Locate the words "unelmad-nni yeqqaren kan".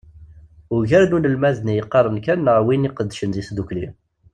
1.17-2.39